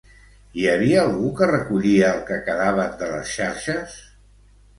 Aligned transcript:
Hi 0.61 0.63
havia 0.69 1.03
algú 1.09 1.29
que 1.39 1.49
recollia 1.51 2.09
el 2.15 2.23
que 2.31 2.39
quedaven 2.49 2.97
de 3.03 3.11
les 3.13 3.37
xarxes? 3.37 3.97